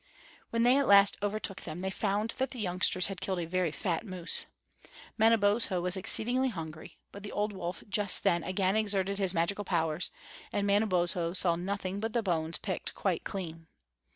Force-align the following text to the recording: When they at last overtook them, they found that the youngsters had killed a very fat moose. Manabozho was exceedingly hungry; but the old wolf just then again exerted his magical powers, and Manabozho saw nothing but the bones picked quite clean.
When 0.49 0.63
they 0.63 0.77
at 0.77 0.87
last 0.87 1.15
overtook 1.21 1.61
them, 1.61 1.81
they 1.81 1.91
found 1.91 2.31
that 2.39 2.49
the 2.49 2.59
youngsters 2.59 3.05
had 3.05 3.21
killed 3.21 3.37
a 3.37 3.45
very 3.45 3.71
fat 3.71 4.03
moose. 4.03 4.47
Manabozho 5.15 5.79
was 5.79 5.95
exceedingly 5.95 6.49
hungry; 6.49 6.97
but 7.11 7.21
the 7.21 7.31
old 7.31 7.53
wolf 7.53 7.83
just 7.87 8.23
then 8.23 8.43
again 8.43 8.75
exerted 8.75 9.19
his 9.19 9.35
magical 9.35 9.63
powers, 9.63 10.09
and 10.51 10.65
Manabozho 10.65 11.33
saw 11.33 11.55
nothing 11.55 11.99
but 11.99 12.13
the 12.13 12.23
bones 12.23 12.57
picked 12.57 12.95
quite 12.95 13.23
clean. 13.23 13.67